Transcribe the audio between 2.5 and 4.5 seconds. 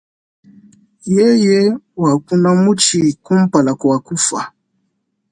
mutshi kumpala kua kufua.